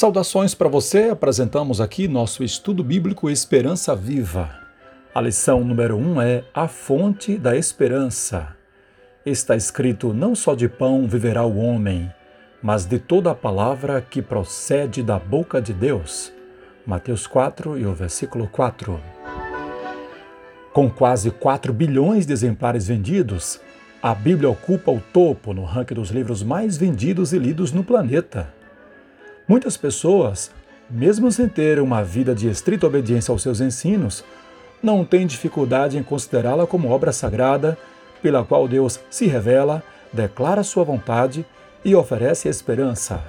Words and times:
Saudações 0.00 0.54
para 0.54 0.66
você, 0.66 1.10
apresentamos 1.10 1.78
aqui 1.78 2.08
nosso 2.08 2.42
estudo 2.42 2.82
bíblico 2.82 3.28
Esperança 3.28 3.94
Viva. 3.94 4.48
A 5.14 5.20
lição 5.20 5.62
número 5.62 5.94
1 5.94 6.00
um 6.00 6.22
é 6.22 6.42
A 6.54 6.66
Fonte 6.66 7.36
da 7.36 7.54
Esperança. 7.54 8.56
Está 9.26 9.54
escrito: 9.54 10.14
Não 10.14 10.34
só 10.34 10.54
de 10.54 10.70
pão 10.70 11.06
viverá 11.06 11.44
o 11.44 11.58
homem, 11.58 12.10
mas 12.62 12.86
de 12.86 12.98
toda 12.98 13.32
a 13.32 13.34
palavra 13.34 14.00
que 14.00 14.22
procede 14.22 15.02
da 15.02 15.18
boca 15.18 15.60
de 15.60 15.74
Deus. 15.74 16.32
Mateus 16.86 17.26
4 17.26 17.78
e 17.78 17.84
o 17.84 17.92
versículo 17.92 18.48
4. 18.48 18.98
Com 20.72 20.88
quase 20.88 21.30
4 21.30 21.74
bilhões 21.74 22.24
de 22.24 22.32
exemplares 22.32 22.86
vendidos, 22.86 23.60
a 24.02 24.14
Bíblia 24.14 24.48
ocupa 24.48 24.90
o 24.90 25.02
topo 25.12 25.52
no 25.52 25.64
ranking 25.64 25.92
dos 25.92 26.08
livros 26.08 26.42
mais 26.42 26.78
vendidos 26.78 27.34
e 27.34 27.38
lidos 27.38 27.70
no 27.70 27.84
planeta. 27.84 28.59
Muitas 29.50 29.76
pessoas, 29.76 30.52
mesmo 30.88 31.28
sem 31.32 31.48
ter 31.48 31.80
uma 31.80 32.04
vida 32.04 32.36
de 32.36 32.48
estrita 32.48 32.86
obediência 32.86 33.32
aos 33.32 33.42
seus 33.42 33.60
ensinos, 33.60 34.22
não 34.80 35.04
têm 35.04 35.26
dificuldade 35.26 35.98
em 35.98 36.04
considerá-la 36.04 36.68
como 36.68 36.88
obra 36.88 37.10
sagrada 37.10 37.76
pela 38.22 38.44
qual 38.44 38.68
Deus 38.68 39.00
se 39.10 39.26
revela, 39.26 39.82
declara 40.12 40.62
sua 40.62 40.84
vontade 40.84 41.44
e 41.84 41.96
oferece 41.96 42.48
esperança. 42.48 43.24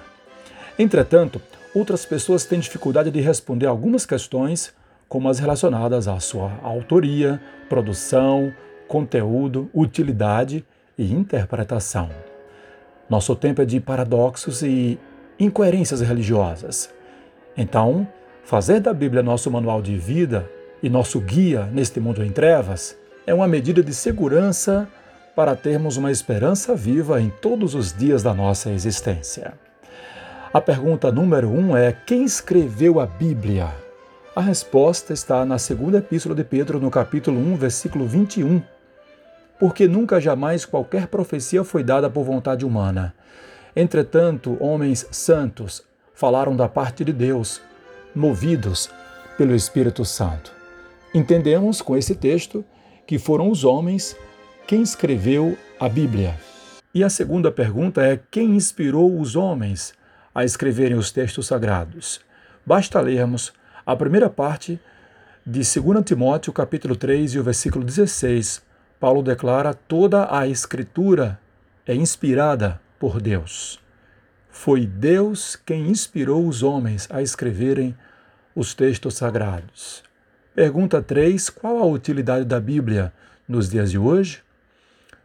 Entretanto, 0.78 1.42
outras 1.74 2.06
pessoas 2.06 2.46
têm 2.46 2.60
dificuldade 2.60 3.10
de 3.10 3.20
responder 3.20 3.66
algumas 3.66 4.06
questões, 4.06 4.72
como 5.10 5.28
as 5.28 5.40
relacionadas 5.40 6.08
à 6.08 6.20
sua 6.20 6.52
autoria, 6.62 7.42
produção, 7.68 8.54
conteúdo, 8.88 9.72
utilidade 9.74 10.64
e 10.96 11.12
interpretação. 11.12 12.12
Nosso 13.10 13.36
tempo 13.36 13.64
é 13.64 13.66
de 13.66 13.80
paradoxos 13.80 14.62
e 14.62 15.00
incoerências 15.44 16.02
religiosas. 16.02 16.90
Então, 17.58 18.08
fazer 18.44 18.80
da 18.80 18.94
Bíblia 18.94 19.24
nosso 19.24 19.50
manual 19.50 19.82
de 19.82 19.98
vida 19.98 20.48
e 20.84 20.90
nosso 20.90 21.20
guia 21.20 21.66
neste 21.74 22.00
mundo 22.00 22.24
em 22.24 22.30
trevas 22.30 22.96
é 23.26 23.34
uma 23.34 23.48
medida 23.48 23.82
de 23.82 23.94
segurança 23.94 24.88
para 25.36 25.56
termos 25.56 25.98
uma 25.98 26.12
esperança 26.12 26.76
viva 26.76 27.20
em 27.20 27.30
todos 27.42 27.74
os 27.74 27.92
dias 27.92 28.22
da 28.22 28.34
nossa 28.34 28.70
existência. 28.70 29.54
A 30.54 30.62
pergunta 30.62 31.12
número 31.12 31.50
um 31.50 31.76
é: 31.76 31.92
quem 31.92 32.24
escreveu 32.24 33.00
a 33.00 33.06
Bíblia? 33.08 33.70
A 34.36 34.42
resposta 34.42 35.12
está 35.12 35.44
na 35.44 35.58
segunda 35.58 35.98
epístola 35.98 36.36
de 36.36 36.44
Pedro, 36.44 36.80
no 36.80 36.92
capítulo 36.92 37.40
1, 37.40 37.56
versículo 37.56 38.06
21. 38.06 38.62
Porque 39.60 39.88
nunca 39.88 40.22
jamais 40.22 40.66
qualquer 40.66 41.08
profecia 41.08 41.64
foi 41.64 41.84
dada 41.84 42.10
por 42.10 42.24
vontade 42.24 42.66
humana, 42.66 43.14
Entretanto, 43.76 44.58
homens 44.60 45.08
santos 45.12 45.84
falaram 46.14 46.56
da 46.56 46.68
parte 46.68 47.06
de 47.06 47.14
Deus, 47.14 47.62
movidos 48.14 48.90
pelo 49.38 49.56
Espírito 49.56 50.04
Santo. 50.04 50.52
Entendemos 51.14 51.82
com 51.82 51.96
esse 51.96 52.16
texto 52.16 52.64
que 53.08 53.18
foram 53.18 53.50
os 53.50 53.64
homens 53.64 54.16
quem 54.68 54.82
escreveu 54.82 55.58
a 55.80 55.90
Bíblia. 55.90 56.40
E 56.94 57.04
a 57.04 57.10
segunda 57.10 57.52
pergunta 57.52 58.02
é: 58.02 58.20
quem 58.30 58.56
inspirou 58.56 59.20
os 59.20 59.36
homens 59.36 59.94
a 60.34 60.44
escreverem 60.44 60.98
os 60.98 61.12
textos 61.12 61.48
sagrados? 61.48 62.22
Basta 62.66 63.00
lermos 63.00 63.54
a 63.86 63.96
primeira 63.96 64.30
parte 64.30 64.80
de 65.46 65.62
2 65.62 66.06
Timóteo, 66.06 66.54
capítulo 66.54 66.96
3 66.96 67.34
e 67.34 67.40
o 67.40 67.44
versículo 67.44 67.84
16. 67.84 68.62
Paulo 69.00 69.24
declara: 69.24 69.74
toda 69.74 70.28
a 70.34 70.48
escritura 70.48 71.40
é 71.86 71.96
inspirada 71.96 72.80
por 73.02 73.20
Deus. 73.20 73.80
Foi 74.52 74.86
Deus 74.86 75.56
quem 75.56 75.90
inspirou 75.90 76.48
os 76.48 76.62
homens 76.62 77.08
a 77.10 77.20
escreverem 77.20 77.98
os 78.56 78.76
textos 78.76 79.16
sagrados. 79.16 80.04
Pergunta 80.54 81.02
3: 81.02 81.50
Qual 81.50 81.80
a 81.80 81.86
utilidade 81.88 82.46
da 82.46 82.60
Bíblia 82.60 83.12
nos 83.48 83.68
dias 83.68 83.90
de 83.90 83.98
hoje? 83.98 84.44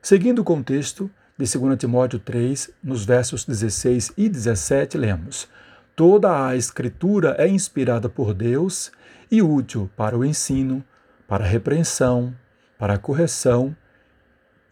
Seguindo 0.01 0.39
o 0.39 0.45
contexto 0.45 1.11
de 1.37 1.59
2 1.59 1.79
Timóteo 1.79 2.19
3, 2.19 2.71
nos 2.83 3.05
versos 3.05 3.45
16 3.45 4.13
e 4.17 4.27
17, 4.27 4.97
lemos: 4.97 5.47
Toda 5.95 6.47
a 6.47 6.57
Escritura 6.57 7.37
é 7.39 7.47
inspirada 7.47 8.09
por 8.09 8.33
Deus 8.33 8.91
e 9.31 9.43
útil 9.43 9.91
para 9.95 10.17
o 10.17 10.25
ensino, 10.25 10.83
para 11.29 11.45
a 11.45 11.49
repreensão, 11.49 12.35
para 12.79 12.95
a 12.95 12.99
correção 12.99 13.77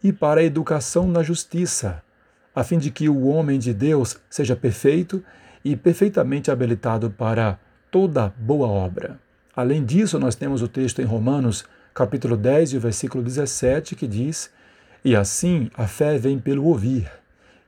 e 0.03 0.11
para 0.11 0.41
a 0.41 0.43
educação 0.43 1.07
na 1.07 1.21
justiça, 1.21 2.01
a 2.55 2.63
fim 2.63 2.79
de 2.79 2.89
que 2.89 3.09
o 3.09 3.27
homem 3.27 3.59
de 3.59 3.73
Deus 3.73 4.17
seja 4.29 4.55
perfeito 4.55 5.21
e 5.63 5.75
perfeitamente 5.75 6.49
habilitado 6.49 7.11
para 7.11 7.59
toda 7.91 8.33
boa 8.37 8.67
obra. 8.67 9.19
Além 9.53 9.83
disso, 9.83 10.17
nós 10.17 10.35
temos 10.35 10.61
o 10.61 10.67
texto 10.67 11.01
em 11.01 11.05
Romanos, 11.05 11.65
capítulo 11.93 12.37
10 12.37 12.73
e 12.73 12.79
versículo 12.79 13.23
17, 13.23 13.95
que 13.95 14.07
diz: 14.07 14.49
E 15.03 15.15
assim 15.15 15.69
a 15.75 15.85
fé 15.85 16.17
vem 16.17 16.39
pelo 16.39 16.65
ouvir, 16.65 17.11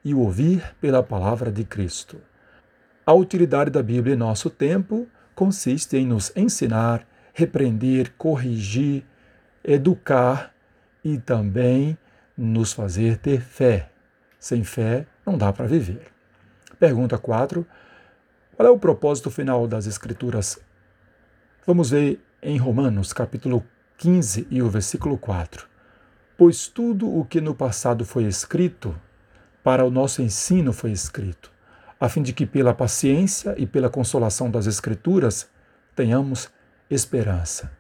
e 0.06 0.14
o 0.14 0.20
ouvir 0.20 0.64
pela 0.80 1.04
palavra 1.04 1.52
de 1.52 1.64
Cristo. 1.66 2.18
A 3.06 3.14
utilidade 3.14 3.70
da 3.70 3.84
Bíblia 3.84 4.16
em 4.16 4.18
nosso 4.18 4.50
tempo 4.50 5.08
consiste 5.34 5.98
em 5.98 6.06
nos 6.06 6.32
ensinar, 6.36 7.06
repreender, 7.34 8.14
corrigir, 8.18 9.04
educar 9.64 10.54
e 11.04 11.18
também 11.18 11.98
nos 12.38 12.74
fazer 12.74 13.18
ter 13.18 13.42
fé. 13.42 13.90
Sem 14.40 14.64
fé 14.64 15.06
não 15.26 15.38
dá 15.38 15.52
para 15.52 15.68
viver. 15.68 16.08
Pergunta 16.80 17.18
4. 17.18 17.66
Qual 18.56 18.68
é 18.68 18.72
o 18.72 18.78
propósito 18.78 19.32
final 19.32 19.68
das 19.68 19.88
Escrituras? 19.88 20.60
Vamos 21.66 21.90
ver 21.90 22.22
em 22.42 22.58
Romanos, 22.58 23.14
capítulo 23.14 23.64
15 23.98 24.48
e 24.50 24.62
o 24.62 24.70
versículo 24.70 25.18
4. 25.18 25.68
Pois 26.38 26.68
tudo 26.68 27.14
o 27.14 27.26
que 27.26 27.42
no 27.42 27.56
passado 27.56 28.06
foi 28.06 28.26
escrito, 28.26 28.96
para 29.64 29.84
o 29.84 29.92
nosso 29.92 30.22
ensino 30.22 30.72
foi 30.72 30.92
escrito, 30.92 31.52
a 32.00 32.08
fim 32.08 32.22
de 32.22 32.32
que 32.32 32.46
pela 32.46 32.74
paciência 32.74 33.56
e 33.58 33.66
pela 33.66 33.90
consolação 33.90 34.50
das 34.50 34.66
Escrituras 34.66 35.50
tenhamos 35.96 36.50
esperança. 36.90 37.72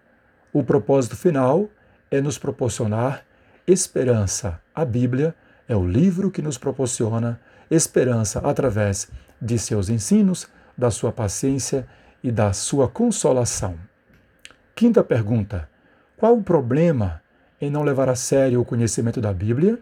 O 0.52 0.64
propósito 0.64 1.16
final 1.16 1.70
é 2.10 2.20
nos 2.20 2.38
proporcionar 2.38 3.24
esperança. 3.66 4.60
A 4.74 4.84
Bíblia 4.84 5.36
é 5.68 5.76
o 5.76 5.86
livro 5.86 6.32
que 6.32 6.42
nos 6.42 6.58
proporciona 6.58 7.40
esperança 7.70 8.40
através 8.40 9.10
de 9.42 9.58
seus 9.60 9.90
ensinos, 9.90 10.48
da 10.78 10.90
sua 10.90 11.12
paciência 11.12 11.88
e 12.24 12.32
da 12.32 12.54
sua 12.54 12.88
consolação. 12.88 13.76
Quinta 14.76 15.04
pergunta: 15.04 15.70
qual 16.16 16.38
o 16.38 16.44
problema 16.44 17.22
em 17.60 17.70
não 17.70 17.84
levar 17.84 18.10
a 18.10 18.16
sério 18.16 18.62
o 18.62 18.66
conhecimento 18.66 19.20
da 19.20 19.34
Bíblia? 19.34 19.80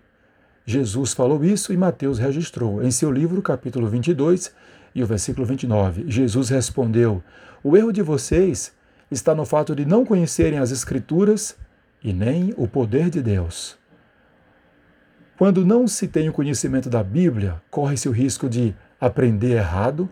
Jesus 0.65 1.13
falou 1.13 1.43
isso 1.45 1.71
e 1.71 1.77
Mateus 1.77 2.17
registrou 2.17 2.81
em 2.81 2.89
seu 2.89 3.11
livro, 3.11 3.41
capítulo 3.41 3.87
22 3.87 4.51
e 4.95 5.03
o 5.03 5.05
versículo 5.05 5.45
29. 5.45 6.05
Jesus 6.07 6.49
respondeu: 6.49 7.23
O 7.63 7.77
erro 7.77 7.91
de 7.91 8.01
vocês 8.01 8.73
está 9.11 9.35
no 9.35 9.45
fato 9.45 9.75
de 9.75 9.85
não 9.85 10.05
conhecerem 10.05 10.57
as 10.57 10.71
Escrituras 10.71 11.55
e 12.03 12.11
nem 12.11 12.53
o 12.57 12.67
poder 12.67 13.09
de 13.09 13.21
Deus. 13.21 13.77
Quando 15.37 15.65
não 15.65 15.85
se 15.85 16.07
tem 16.07 16.29
o 16.29 16.33
conhecimento 16.33 16.89
da 16.89 17.03
Bíblia, 17.03 17.61
corre-se 17.69 18.07
o 18.07 18.11
risco 18.11 18.47
de 18.47 18.73
aprender 18.99 19.57
errado 19.57 20.09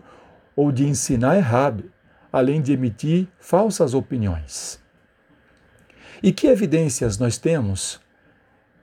ou 0.54 0.70
de 0.70 0.86
ensinar 0.86 1.36
errado, 1.36 1.90
além 2.30 2.60
de 2.60 2.74
emitir 2.74 3.26
falsas 3.38 3.94
opiniões. 3.94 4.78
E 6.22 6.30
que 6.30 6.46
evidências 6.46 7.16
nós 7.16 7.38
temos 7.38 8.00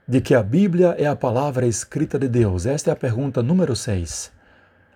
de 0.06 0.20
que 0.20 0.34
a 0.34 0.42
Bíblia 0.42 0.96
é 0.98 1.06
a 1.06 1.14
palavra 1.14 1.64
escrita 1.64 2.18
de 2.18 2.26
Deus? 2.26 2.66
Esta 2.66 2.90
é 2.90 2.92
a 2.92 2.96
pergunta 2.96 3.40
número 3.40 3.76
6. 3.76 4.32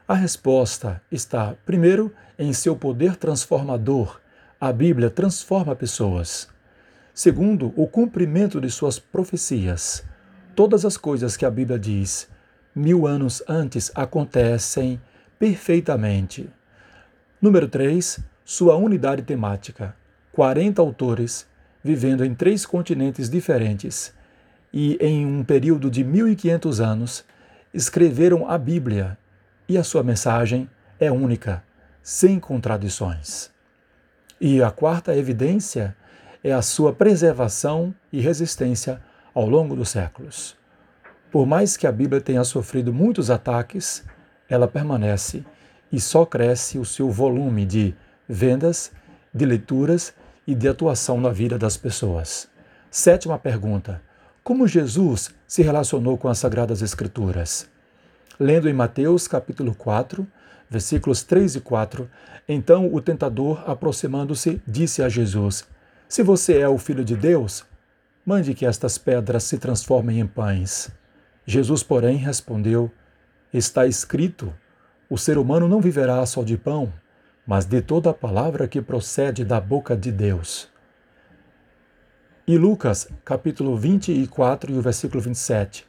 A 0.08 0.14
resposta 0.14 1.00
está, 1.12 1.54
primeiro, 1.64 2.12
em 2.36 2.52
seu 2.52 2.74
poder 2.74 3.14
transformador. 3.14 4.20
A 4.60 4.72
Bíblia 4.72 5.10
transforma 5.10 5.76
pessoas. 5.76 6.48
Segundo, 7.14 7.72
o 7.76 7.86
cumprimento 7.86 8.60
de 8.60 8.68
suas 8.68 8.98
profecias 8.98 10.04
todas 10.56 10.86
as 10.86 10.96
coisas 10.96 11.36
que 11.36 11.44
a 11.44 11.50
Bíblia 11.50 11.78
diz 11.78 12.28
mil 12.74 13.06
anos 13.06 13.42
antes 13.46 13.92
acontecem 13.94 14.98
perfeitamente. 15.38 16.48
Número 17.40 17.68
3. 17.68 18.20
Sua 18.42 18.74
unidade 18.74 19.22
temática. 19.22 19.94
40 20.32 20.80
autores 20.80 21.46
vivendo 21.84 22.24
em 22.24 22.34
três 22.34 22.64
continentes 22.64 23.28
diferentes 23.28 24.14
e 24.72 24.96
em 25.00 25.26
um 25.26 25.44
período 25.44 25.90
de 25.90 26.02
1500 26.02 26.80
anos 26.80 27.24
escreveram 27.72 28.48
a 28.48 28.56
Bíblia 28.56 29.18
e 29.68 29.76
a 29.76 29.84
sua 29.84 30.02
mensagem 30.02 30.68
é 30.98 31.12
única, 31.12 31.62
sem 32.02 32.40
contradições. 32.40 33.50
E 34.40 34.62
a 34.62 34.70
quarta 34.70 35.14
evidência 35.14 35.94
é 36.42 36.52
a 36.52 36.62
sua 36.62 36.92
preservação 36.92 37.94
e 38.10 38.20
resistência 38.20 39.00
ao 39.36 39.46
longo 39.46 39.76
dos 39.76 39.90
séculos. 39.90 40.56
Por 41.30 41.44
mais 41.44 41.76
que 41.76 41.86
a 41.86 41.92
Bíblia 41.92 42.22
tenha 42.22 42.42
sofrido 42.42 42.90
muitos 42.90 43.30
ataques, 43.30 44.02
ela 44.48 44.66
permanece 44.66 45.44
e 45.92 46.00
só 46.00 46.24
cresce 46.24 46.78
o 46.78 46.86
seu 46.86 47.10
volume 47.10 47.66
de 47.66 47.94
vendas, 48.26 48.90
de 49.34 49.44
leituras 49.44 50.14
e 50.46 50.54
de 50.54 50.66
atuação 50.66 51.20
na 51.20 51.28
vida 51.28 51.58
das 51.58 51.76
pessoas. 51.76 52.48
Sétima 52.90 53.38
pergunta: 53.38 54.00
Como 54.42 54.66
Jesus 54.66 55.34
se 55.46 55.62
relacionou 55.62 56.16
com 56.16 56.28
as 56.28 56.38
Sagradas 56.38 56.80
Escrituras? 56.80 57.68
Lendo 58.40 58.70
em 58.70 58.72
Mateus 58.72 59.28
capítulo 59.28 59.74
4, 59.74 60.26
versículos 60.70 61.22
3 61.22 61.56
e 61.56 61.60
4, 61.60 62.08
então 62.48 62.90
o 62.90 63.02
tentador, 63.02 63.62
aproximando-se, 63.66 64.62
disse 64.66 65.02
a 65.02 65.10
Jesus: 65.10 65.68
Se 66.08 66.22
você 66.22 66.60
é 66.60 66.68
o 66.68 66.78
filho 66.78 67.04
de 67.04 67.14
Deus, 67.14 67.66
mande 68.26 68.52
que 68.54 68.66
estas 68.66 68.98
pedras 68.98 69.44
se 69.44 69.56
transformem 69.56 70.18
em 70.18 70.26
pães. 70.26 70.90
Jesus, 71.46 71.84
porém, 71.84 72.16
respondeu: 72.16 72.90
Está 73.54 73.86
escrito: 73.86 74.52
O 75.08 75.16
ser 75.16 75.38
humano 75.38 75.68
não 75.68 75.80
viverá 75.80 76.26
só 76.26 76.42
de 76.42 76.58
pão, 76.58 76.92
mas 77.46 77.64
de 77.64 77.80
toda 77.80 78.10
a 78.10 78.14
palavra 78.14 78.66
que 78.66 78.82
procede 78.82 79.44
da 79.44 79.60
boca 79.60 79.96
de 79.96 80.10
Deus. 80.10 80.68
E 82.48 82.58
Lucas, 82.58 83.08
capítulo 83.24 83.76
24 83.76 84.72
e 84.72 84.78
o 84.78 84.82
versículo 84.82 85.20
27. 85.20 85.86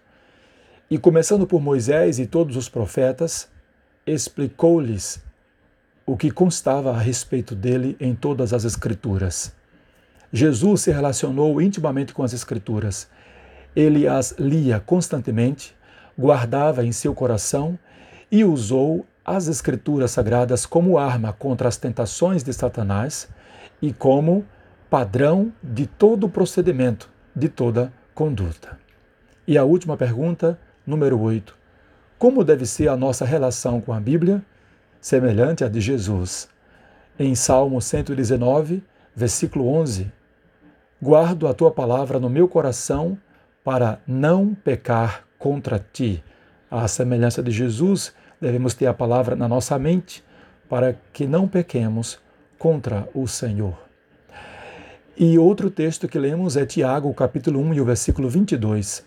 E 0.90 0.98
começando 0.98 1.48
por 1.48 1.60
Moisés 1.60 2.20
e 2.20 2.28
todos 2.28 2.56
os 2.56 2.70
profetas, 2.70 3.50
explicou-lhes 4.06 5.22
o 6.06 6.16
que 6.16 6.32
constava 6.32 6.92
a 6.92 6.98
respeito 6.98 7.54
dele 7.54 7.98
em 8.00 8.16
todas 8.16 8.54
as 8.54 8.64
Escrituras. 8.64 9.57
Jesus 10.32 10.82
se 10.82 10.92
relacionou 10.92 11.62
intimamente 11.62 12.14
com 12.14 12.24
as 12.24 12.34
Escrituras. 12.34 13.08
Ele 13.76 14.08
as 14.08 14.32
lia 14.38 14.80
constantemente, 14.80 15.76
guardava 16.18 16.86
em 16.86 16.92
seu 16.92 17.14
coração 17.14 17.78
e 18.32 18.44
usou 18.44 19.06
as 19.24 19.48
Escrituras 19.48 20.12
Sagradas 20.12 20.66
como 20.66 20.98
arma 20.98 21.34
contra 21.34 21.68
as 21.68 21.78
tentações 21.78 22.44
de 22.44 22.52
Satanás 22.54 23.28
e 23.82 23.94
como 23.94 24.46
padrão 24.90 25.52
de 25.62 25.86
todo 25.86 26.30
procedimento, 26.30 27.10
de 27.36 27.50
toda 27.50 27.92
conduta. 28.14 28.80
E 29.48 29.58
a 29.58 29.64
última 29.64 29.96
pergunta, 29.96 30.60
número 30.86 31.20
8. 31.20 31.56
Como 32.18 32.44
deve 32.44 32.66
ser 32.66 32.88
a 32.88 32.98
nossa 32.98 33.24
relação 33.24 33.80
com 33.80 33.94
a 33.94 34.00
Bíblia? 34.00 34.44
Semelhante 35.00 35.64
à 35.64 35.70
de 35.70 35.80
Jesus. 35.80 36.50
Em 37.20 37.36
Salmo 37.36 37.82
119, 37.82 38.84
versículo 39.16 39.68
11: 39.68 40.12
Guardo 41.02 41.48
a 41.48 41.54
tua 41.54 41.70
palavra 41.70 42.20
no 42.20 42.28
meu 42.28 42.48
coração 42.48 43.18
para 43.64 44.02
não 44.08 44.56
pecar 44.56 45.28
contra 45.38 45.78
ti. 45.78 46.24
À 46.72 46.88
semelhança 46.88 47.44
de 47.44 47.52
Jesus, 47.52 48.14
devemos 48.42 48.74
ter 48.74 48.88
a 48.88 48.94
palavra 48.94 49.36
na 49.36 49.48
nossa 49.48 49.78
mente 49.78 50.24
para 50.68 50.98
que 51.14 51.28
não 51.28 51.48
pequemos 51.48 52.20
contra 52.58 53.08
o 53.14 53.28
Senhor. 53.28 53.78
E 55.16 55.38
outro 55.38 55.70
texto 55.70 56.08
que 56.08 56.18
lemos 56.18 56.58
é 56.58 56.66
Tiago, 56.66 57.14
capítulo 57.14 57.60
1 57.60 57.76
e 57.76 57.82
o 57.82 57.86
versículo 57.86 58.28
22. 58.28 59.06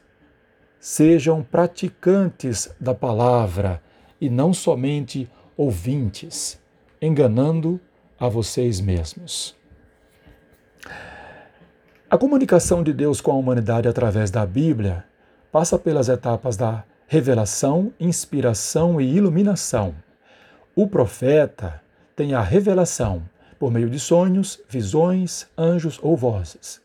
Sejam 0.78 1.42
praticantes 1.42 2.70
da 2.80 2.94
palavra 2.94 3.82
e 4.20 4.30
não 4.30 4.54
somente 4.54 5.28
ouvintes, 5.56 6.60
enganando 7.02 7.80
a 8.18 8.28
vocês 8.28 8.80
mesmos. 8.80 9.59
A 12.10 12.18
comunicação 12.18 12.82
de 12.82 12.92
Deus 12.92 13.20
com 13.20 13.30
a 13.30 13.36
humanidade 13.36 13.86
através 13.86 14.32
da 14.32 14.44
Bíblia 14.44 15.04
passa 15.52 15.78
pelas 15.78 16.08
etapas 16.08 16.56
da 16.56 16.82
revelação, 17.06 17.92
inspiração 18.00 19.00
e 19.00 19.14
iluminação. 19.14 19.94
O 20.74 20.88
profeta 20.88 21.80
tem 22.16 22.34
a 22.34 22.40
revelação 22.40 23.22
por 23.60 23.70
meio 23.70 23.88
de 23.88 24.00
sonhos, 24.00 24.60
visões, 24.68 25.46
anjos 25.56 26.00
ou 26.02 26.16
vozes. 26.16 26.80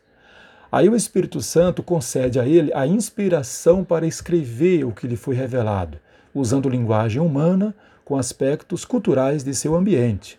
Aí 0.70 0.88
o 0.88 0.94
Espírito 0.94 1.42
Santo 1.42 1.82
concede 1.82 2.38
a 2.38 2.46
ele 2.46 2.72
a 2.72 2.86
inspiração 2.86 3.82
para 3.82 4.06
escrever 4.06 4.84
o 4.84 4.92
que 4.92 5.08
lhe 5.08 5.16
foi 5.16 5.34
revelado, 5.34 5.98
usando 6.32 6.68
linguagem 6.68 7.20
humana 7.20 7.74
com 8.04 8.16
aspectos 8.16 8.84
culturais 8.84 9.42
de 9.42 9.52
seu 9.56 9.74
ambiente. 9.74 10.38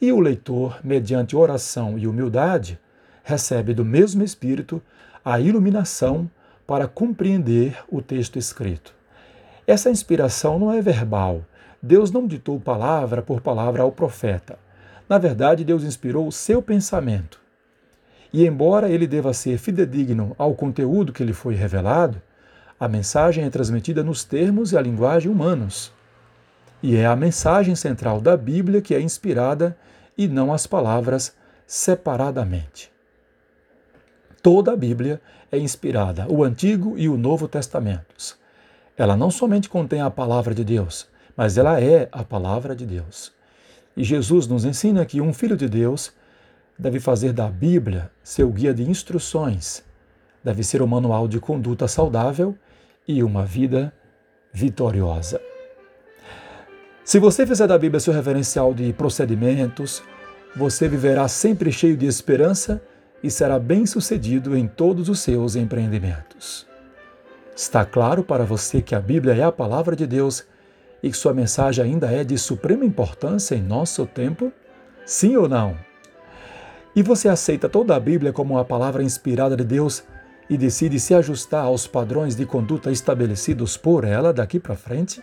E 0.00 0.10
o 0.10 0.18
leitor, 0.18 0.80
mediante 0.82 1.36
oração 1.36 1.96
e 1.96 2.08
humildade, 2.08 2.80
recebe 3.24 3.72
do 3.72 3.84
mesmo 3.84 4.22
Espírito 4.22 4.80
a 5.24 5.40
iluminação 5.40 6.30
para 6.66 6.86
compreender 6.86 7.78
o 7.88 8.00
texto 8.00 8.38
escrito. 8.38 8.94
Essa 9.66 9.90
inspiração 9.90 10.58
não 10.58 10.70
é 10.70 10.80
verbal. 10.80 11.42
Deus 11.82 12.10
não 12.10 12.26
ditou 12.26 12.60
palavra 12.60 13.22
por 13.22 13.40
palavra 13.40 13.82
ao 13.82 13.90
profeta. 13.90 14.58
Na 15.08 15.18
verdade, 15.18 15.64
Deus 15.64 15.82
inspirou 15.82 16.28
o 16.28 16.32
seu 16.32 16.62
pensamento. 16.62 17.40
E 18.32 18.46
embora 18.46 18.88
ele 18.88 19.06
deva 19.06 19.32
ser 19.32 19.58
fidedigno 19.58 20.34
ao 20.38 20.54
conteúdo 20.54 21.12
que 21.12 21.24
lhe 21.24 21.32
foi 21.32 21.54
revelado, 21.54 22.20
a 22.78 22.88
mensagem 22.88 23.44
é 23.44 23.50
transmitida 23.50 24.02
nos 24.02 24.24
termos 24.24 24.72
e 24.72 24.76
a 24.76 24.82
linguagem 24.82 25.30
humanos. 25.30 25.92
E 26.82 26.96
é 26.96 27.06
a 27.06 27.16
mensagem 27.16 27.74
central 27.74 28.20
da 28.20 28.36
Bíblia 28.36 28.82
que 28.82 28.94
é 28.94 29.00
inspirada 29.00 29.76
e 30.18 30.28
não 30.28 30.52
as 30.52 30.66
palavras 30.66 31.34
separadamente. 31.66 32.93
Toda 34.44 34.74
a 34.74 34.76
Bíblia 34.76 35.22
é 35.50 35.56
inspirada, 35.56 36.26
o 36.30 36.44
Antigo 36.44 36.98
e 36.98 37.08
o 37.08 37.16
Novo 37.16 37.48
Testamentos. 37.48 38.36
Ela 38.94 39.16
não 39.16 39.30
somente 39.30 39.70
contém 39.70 40.02
a 40.02 40.10
palavra 40.10 40.54
de 40.54 40.62
Deus, 40.62 41.08
mas 41.34 41.56
ela 41.56 41.80
é 41.80 42.10
a 42.12 42.22
palavra 42.22 42.76
de 42.76 42.84
Deus. 42.84 43.32
E 43.96 44.04
Jesus 44.04 44.46
nos 44.46 44.66
ensina 44.66 45.06
que 45.06 45.18
um 45.18 45.32
filho 45.32 45.56
de 45.56 45.66
Deus 45.66 46.12
deve 46.78 47.00
fazer 47.00 47.32
da 47.32 47.48
Bíblia 47.48 48.10
seu 48.22 48.50
guia 48.50 48.74
de 48.74 48.82
instruções, 48.82 49.82
deve 50.44 50.62
ser 50.62 50.82
um 50.82 50.86
manual 50.86 51.26
de 51.26 51.40
conduta 51.40 51.88
saudável 51.88 52.54
e 53.08 53.22
uma 53.22 53.46
vida 53.46 53.94
vitoriosa. 54.52 55.40
Se 57.02 57.18
você 57.18 57.46
fizer 57.46 57.66
da 57.66 57.78
Bíblia 57.78 57.98
seu 57.98 58.12
referencial 58.12 58.74
de 58.74 58.92
procedimentos, 58.92 60.02
você 60.54 60.86
viverá 60.86 61.28
sempre 61.28 61.72
cheio 61.72 61.96
de 61.96 62.04
esperança 62.04 62.82
e 63.24 63.30
será 63.30 63.58
bem-sucedido 63.58 64.54
em 64.54 64.68
todos 64.68 65.08
os 65.08 65.20
seus 65.20 65.56
empreendimentos. 65.56 66.66
Está 67.56 67.82
claro 67.82 68.22
para 68.22 68.44
você 68.44 68.82
que 68.82 68.94
a 68.94 69.00
Bíblia 69.00 69.34
é 69.34 69.42
a 69.42 69.50
palavra 69.50 69.96
de 69.96 70.06
Deus 70.06 70.44
e 71.02 71.10
que 71.10 71.16
sua 71.16 71.32
mensagem 71.32 71.82
ainda 71.82 72.12
é 72.12 72.22
de 72.22 72.36
suprema 72.36 72.84
importância 72.84 73.54
em 73.54 73.62
nosso 73.62 74.04
tempo? 74.04 74.52
Sim 75.06 75.36
ou 75.36 75.48
não? 75.48 75.74
E 76.94 77.02
você 77.02 77.30
aceita 77.30 77.66
toda 77.66 77.96
a 77.96 78.00
Bíblia 78.00 78.30
como 78.30 78.56
uma 78.56 78.64
palavra 78.64 79.02
inspirada 79.02 79.56
de 79.56 79.64
Deus 79.64 80.04
e 80.50 80.58
decide 80.58 81.00
se 81.00 81.14
ajustar 81.14 81.64
aos 81.64 81.86
padrões 81.86 82.36
de 82.36 82.44
conduta 82.44 82.92
estabelecidos 82.92 83.74
por 83.74 84.04
ela 84.04 84.34
daqui 84.34 84.60
para 84.60 84.76
frente? 84.76 85.22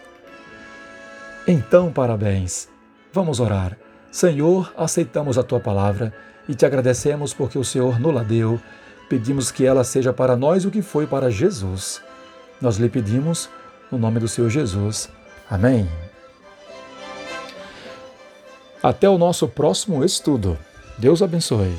Então, 1.47 1.91
parabéns! 1.91 2.67
Vamos 3.13 3.39
orar. 3.39 3.77
Senhor, 4.11 4.73
aceitamos 4.75 5.37
a 5.37 5.43
tua 5.43 5.59
palavra 5.59 6.11
e 6.47 6.55
te 6.55 6.65
agradecemos 6.65 7.33
porque 7.33 7.57
o 7.57 7.63
Senhor 7.63 7.99
nos 7.99 8.25
deu. 8.25 8.59
Pedimos 9.09 9.51
que 9.51 9.65
ela 9.65 9.83
seja 9.83 10.13
para 10.13 10.35
nós 10.35 10.65
o 10.65 10.71
que 10.71 10.81
foi 10.81 11.05
para 11.05 11.29
Jesus. 11.29 12.01
Nós 12.61 12.77
lhe 12.77 12.89
pedimos 12.89 13.49
no 13.91 13.97
nome 13.97 14.19
do 14.19 14.27
Senhor 14.27 14.49
Jesus. 14.49 15.09
Amém. 15.49 15.89
Até 18.81 19.09
o 19.09 19.17
nosso 19.17 19.47
próximo 19.47 20.03
estudo. 20.03 20.57
Deus 20.97 21.21
abençoe. 21.21 21.75